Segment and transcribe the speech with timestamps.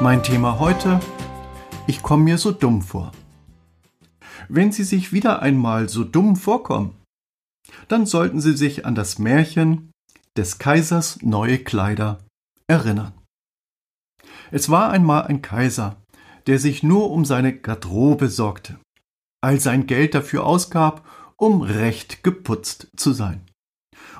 [0.00, 1.00] Mein Thema heute,
[1.88, 3.10] ich komme mir so dumm vor.
[4.48, 6.94] Wenn Sie sich wieder einmal so dumm vorkommen,
[7.88, 9.90] dann sollten Sie sich an das Märchen
[10.36, 12.18] des Kaisers neue Kleider
[12.68, 13.12] erinnern.
[14.52, 15.96] Es war einmal ein Kaiser,
[16.46, 18.78] der sich nur um seine Garderobe sorgte,
[19.42, 21.04] all sein Geld dafür ausgab,
[21.36, 23.40] um recht geputzt zu sein,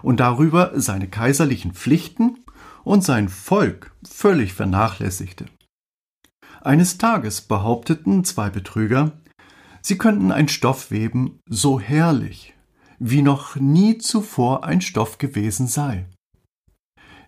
[0.02, 2.44] und darüber seine kaiserlichen Pflichten
[2.82, 5.46] und sein Volk völlig vernachlässigte.
[6.60, 9.12] Eines Tages behaupteten zwei Betrüger,
[9.80, 12.54] sie könnten ein Stoff weben so herrlich,
[12.98, 16.06] wie noch nie zuvor ein Stoff gewesen sei.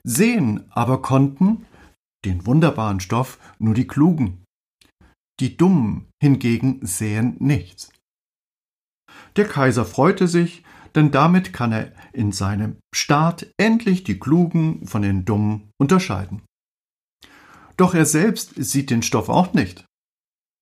[0.03, 1.67] Sehen aber konnten
[2.25, 4.45] den wunderbaren Stoff nur die Klugen.
[5.39, 7.93] Die Dummen hingegen sehen nichts.
[9.37, 10.65] Der Kaiser freute sich,
[10.95, 16.43] denn damit kann er in seinem Staat endlich die Klugen von den Dummen unterscheiden.
[17.81, 19.87] Doch er selbst sieht den Stoff auch nicht.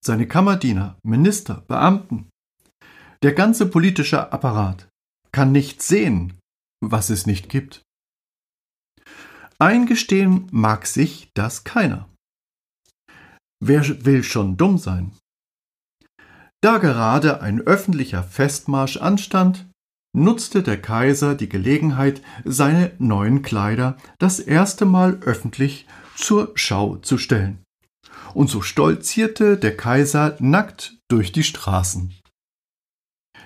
[0.01, 2.29] Seine Kammerdiener, Minister, Beamten,
[3.23, 4.87] der ganze politische Apparat
[5.33, 6.39] kann nicht sehen,
[6.81, 7.81] was es nicht gibt.
[9.59, 12.07] Eingestehen mag sich das keiner.
[13.61, 15.11] Wer will schon dumm sein?
[16.61, 19.69] Da gerade ein öffentlicher Festmarsch anstand,
[20.15, 25.85] nutzte der Kaiser die Gelegenheit, seine neuen Kleider das erste Mal öffentlich
[26.19, 27.63] zur Schau zu stellen.
[28.33, 32.13] Und so stolzierte der Kaiser nackt durch die Straßen.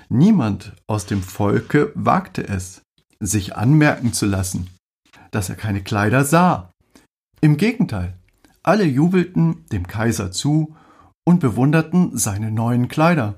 [0.10, 2.82] Niemand aus dem Volke wagte es,
[3.20, 4.70] sich anmerken zu lassen,
[5.32, 6.72] dass er keine Kleider sah.
[7.42, 8.18] Im Gegenteil,
[8.64, 10.76] alle jubelten dem Kaiser zu
[11.26, 13.36] und bewunderten seine neuen Kleider.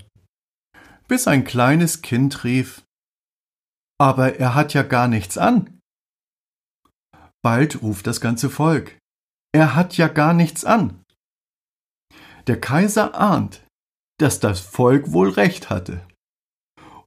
[1.07, 2.83] Bis ein kleines Kind rief
[3.99, 5.79] Aber er hat ja gar nichts an.
[7.43, 8.97] Bald ruft das ganze Volk
[9.55, 11.01] Er hat ja gar nichts an.
[12.45, 13.65] Der Kaiser ahnt,
[14.19, 16.05] dass das Volk wohl recht hatte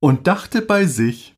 [0.01, 1.37] und dachte bei sich,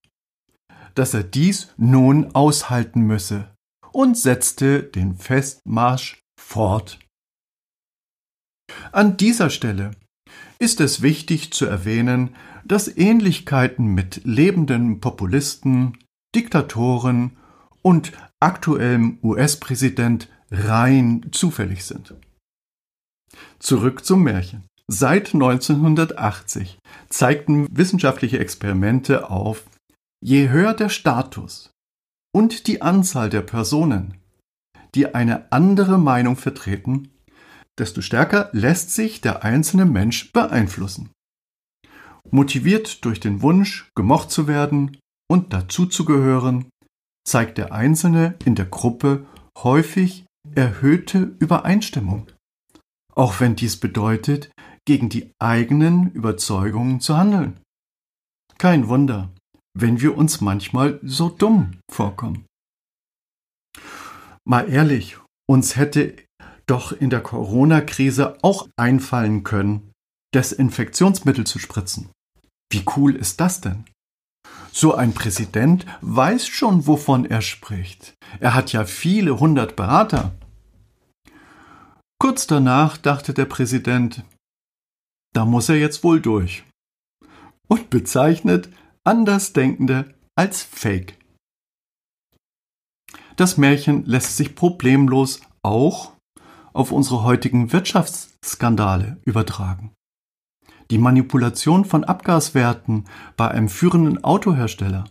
[0.94, 3.52] dass er dies nun aushalten müsse
[3.90, 7.00] und setzte den Festmarsch fort.
[8.92, 9.90] An dieser Stelle
[10.60, 15.98] ist es wichtig zu erwähnen, dass Ähnlichkeiten mit lebenden Populisten,
[16.36, 17.36] Diktatoren
[17.82, 22.14] und aktuellem US-Präsident rein zufällig sind.
[23.58, 24.64] Zurück zum Märchen.
[24.88, 26.78] Seit 1980
[27.08, 29.64] zeigten wissenschaftliche Experimente auf,
[30.20, 31.70] je höher der Status
[32.34, 34.16] und die Anzahl der Personen,
[34.96, 37.08] die eine andere Meinung vertreten,
[37.78, 41.10] desto stärker lässt sich der einzelne Mensch beeinflussen.
[42.30, 44.98] Motiviert durch den Wunsch, gemocht zu werden
[45.30, 46.68] und dazuzugehören,
[47.24, 49.24] zeigt der Einzelne in der Gruppe
[49.56, 50.24] häufig
[50.54, 52.26] erhöhte Übereinstimmung.
[53.14, 54.50] Auch wenn dies bedeutet,
[54.86, 57.60] gegen die eigenen Überzeugungen zu handeln.
[58.58, 59.30] Kein Wunder,
[59.74, 62.46] wenn wir uns manchmal so dumm vorkommen.
[64.44, 65.18] Mal ehrlich,
[65.48, 66.16] uns hätte
[66.66, 69.92] doch in der Corona-Krise auch einfallen können,
[70.34, 72.10] Desinfektionsmittel zu spritzen.
[72.72, 73.84] Wie cool ist das denn?
[74.72, 78.14] So ein Präsident weiß schon, wovon er spricht.
[78.38, 80.32] Er hat ja viele hundert Berater.
[82.22, 84.24] Kurz danach dachte der Präsident,
[85.32, 86.64] da muss er jetzt wohl durch.
[87.66, 88.68] Und bezeichnet
[89.04, 91.16] Andersdenkende als Fake.
[93.36, 96.12] Das Märchen lässt sich problemlos auch
[96.74, 99.94] auf unsere heutigen Wirtschaftsskandale übertragen.
[100.90, 103.06] Die Manipulation von Abgaswerten
[103.38, 105.04] bei einem führenden Autohersteller.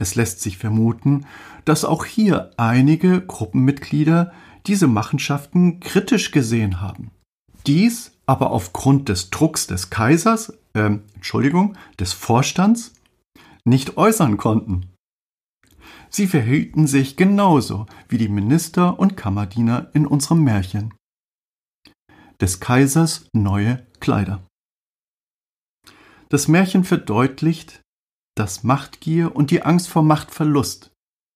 [0.00, 1.26] Es lässt sich vermuten,
[1.64, 4.32] dass auch hier einige Gruppenmitglieder
[4.66, 7.10] diese Machenschaften kritisch gesehen haben.
[7.66, 12.94] Dies aber aufgrund des Drucks des Kaisers, äh, Entschuldigung, des Vorstands
[13.64, 14.90] nicht äußern konnten.
[16.08, 20.94] Sie verhielten sich genauso wie die Minister und Kammerdiener in unserem Märchen.
[22.40, 24.46] Des Kaisers neue Kleider.
[26.28, 27.80] Das Märchen verdeutlicht,
[28.36, 30.90] dass Machtgier und die Angst vor Machtverlust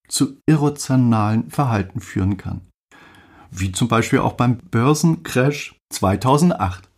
[0.07, 2.68] zu irrationalen Verhalten führen kann.
[3.51, 6.89] Wie zum Beispiel auch beim Börsencrash 2008.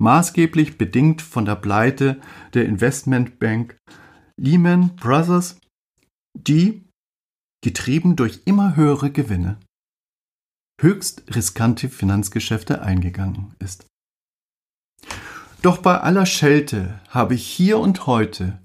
[0.00, 2.20] Maßgeblich bedingt von der Pleite
[2.52, 3.76] der Investmentbank
[4.36, 5.58] Lehman Brothers,
[6.36, 6.84] die,
[7.62, 9.58] getrieben durch immer höhere Gewinne,
[10.80, 13.86] höchst riskante Finanzgeschäfte eingegangen ist.
[15.62, 18.60] Doch bei aller Schelte habe ich hier und heute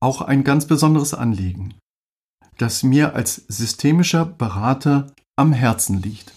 [0.00, 1.74] auch ein ganz besonderes Anliegen,
[2.58, 6.34] das mir als systemischer Berater am Herzen liegt.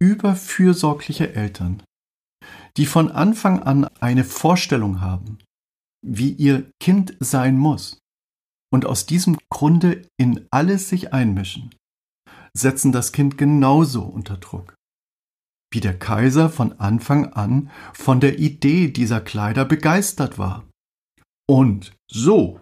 [0.00, 1.82] Überfürsorgliche Eltern,
[2.76, 5.38] die von Anfang an eine Vorstellung haben,
[6.06, 7.98] wie ihr Kind sein muss
[8.72, 11.74] und aus diesem Grunde in alles sich einmischen,
[12.56, 14.78] setzen das Kind genauso unter Druck
[15.70, 20.66] wie der Kaiser von Anfang an von der Idee dieser Kleider begeistert war.
[21.48, 22.60] Und so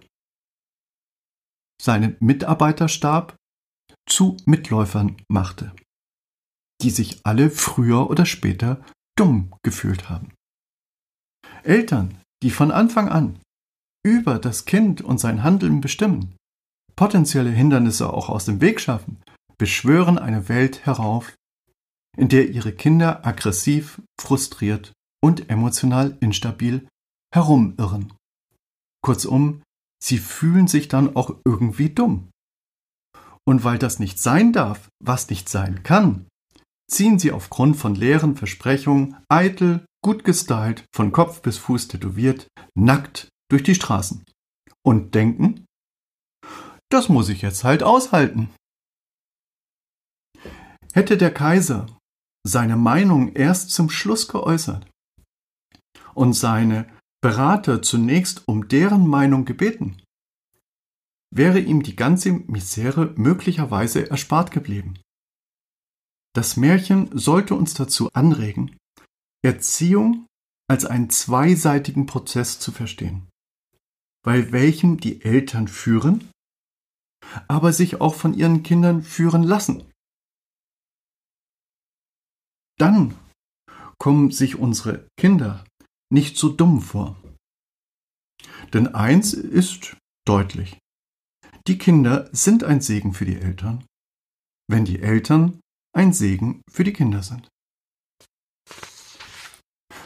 [1.81, 3.37] seinen Mitarbeiterstab
[4.09, 5.75] zu Mitläufern machte,
[6.83, 8.85] die sich alle früher oder später
[9.17, 10.33] dumm gefühlt haben.
[11.63, 13.41] Eltern, die von Anfang an
[14.05, 16.37] über das Kind und sein Handeln bestimmen,
[16.95, 19.21] potenzielle Hindernisse auch aus dem Weg schaffen,
[19.59, 21.35] beschwören eine Welt herauf,
[22.17, 24.93] in der ihre Kinder aggressiv, frustriert
[25.23, 26.87] und emotional instabil
[27.35, 28.13] herumirren.
[29.03, 29.63] Kurzum,
[30.03, 32.31] sie fühlen sich dann auch irgendwie dumm.
[33.47, 36.27] Und weil das nicht sein darf, was nicht sein kann,
[36.91, 43.29] ziehen sie aufgrund von leeren Versprechungen eitel, gut gestylt, von Kopf bis Fuß tätowiert, nackt
[43.51, 44.25] durch die Straßen
[44.85, 45.65] und denken,
[46.91, 48.51] das muss ich jetzt halt aushalten.
[50.93, 51.87] Hätte der Kaiser
[52.47, 54.89] seine Meinung erst zum Schluss geäußert
[56.15, 56.89] und seine
[57.21, 60.01] Berater zunächst um deren Meinung gebeten,
[61.31, 64.99] wäre ihm die ganze Misere möglicherweise erspart geblieben.
[66.35, 68.77] Das Märchen sollte uns dazu anregen,
[69.43, 70.27] Erziehung
[70.69, 73.29] als einen zweiseitigen Prozess zu verstehen,
[74.23, 76.31] bei welchem die Eltern führen,
[77.49, 79.85] aber sich auch von ihren Kindern führen lassen
[82.79, 83.19] dann
[83.99, 85.65] kommen sich unsere Kinder
[86.13, 87.17] nicht so dumm vor.
[88.73, 89.97] Denn eins ist
[90.27, 90.79] deutlich.
[91.67, 93.85] Die Kinder sind ein Segen für die Eltern,
[94.71, 95.59] wenn die Eltern
[95.93, 97.49] ein Segen für die Kinder sind.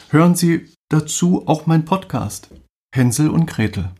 [0.09, 2.49] Hören Sie dazu auch mein Podcast
[2.95, 3.93] Hänsel und Gretel.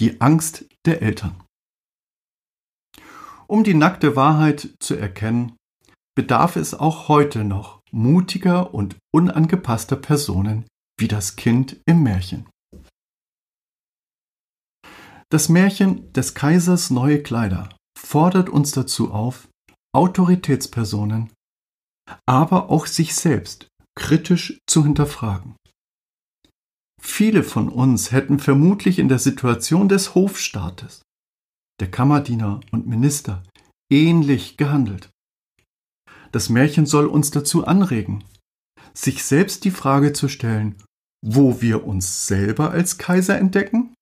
[0.00, 1.44] Die Angst der Eltern.
[3.46, 5.56] Um die nackte Wahrheit zu erkennen,
[6.16, 10.66] bedarf es auch heute noch mutiger und unangepasster Personen
[10.98, 12.48] wie das Kind im Märchen.
[15.32, 19.48] Das Märchen des Kaisers neue Kleider fordert uns dazu auf,
[19.96, 21.30] Autoritätspersonen,
[22.28, 23.68] aber auch sich selbst
[23.98, 25.56] kritisch zu hinterfragen.
[27.00, 31.00] Viele von uns hätten vermutlich in der Situation des Hofstaates,
[31.80, 33.42] der Kammerdiener und Minister
[33.90, 35.08] ähnlich gehandelt.
[36.30, 38.22] Das Märchen soll uns dazu anregen,
[38.92, 40.76] sich selbst die Frage zu stellen,
[41.24, 43.94] wo wir uns selber als Kaiser entdecken?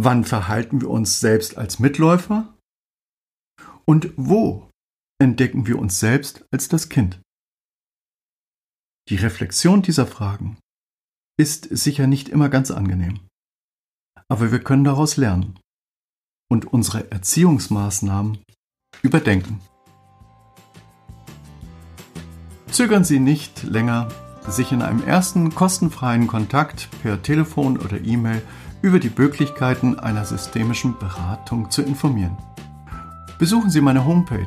[0.00, 2.56] Wann verhalten wir uns selbst als Mitläufer?
[3.84, 4.70] Und wo
[5.20, 7.20] entdecken wir uns selbst als das Kind?
[9.08, 10.58] Die Reflexion dieser Fragen
[11.38, 13.20] ist sicher nicht immer ganz angenehm,
[14.28, 15.58] aber wir können daraus lernen
[16.50, 18.42] und unsere Erziehungsmaßnahmen
[19.02, 19.60] überdenken.
[22.70, 24.08] Zögern Sie nicht länger,
[24.48, 28.42] sich in einem ersten kostenfreien Kontakt per Telefon oder E-Mail
[28.82, 32.36] über die Möglichkeiten einer systemischen Beratung zu informieren.
[33.38, 34.46] Besuchen Sie meine Homepage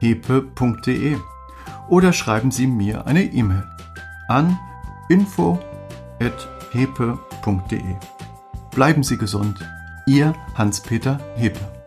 [0.00, 1.16] hepe.de
[1.88, 3.64] oder schreiben Sie mir eine E-Mail
[4.28, 4.58] an
[5.08, 5.58] info.hepe.de.
[8.70, 9.58] Bleiben Sie gesund,
[10.06, 11.77] Ihr Hans-Peter Hepe.